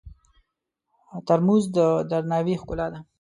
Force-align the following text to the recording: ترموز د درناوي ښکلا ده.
ترموز 1.27 1.63
د 1.75 1.77
درناوي 2.09 2.55
ښکلا 2.61 2.87
ده. 2.93 2.99